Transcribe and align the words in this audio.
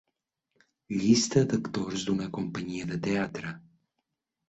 Llista 1.01 1.45
d'actors 1.53 2.09
d'una 2.09 2.33
companyia 2.41 2.91
de 2.93 3.01
teatre. 3.11 3.57